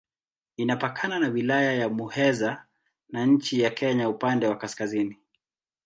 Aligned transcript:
Inapakana 0.57 1.19
na 1.19 1.27
Wilaya 1.29 1.73
ya 1.73 1.89
Muheza 1.89 2.65
na 3.09 3.25
nchi 3.25 3.61
ya 3.61 3.69
Kenya 3.69 4.09
upande 4.09 4.47
wa 4.47 4.57
kaskazini. 4.57 5.17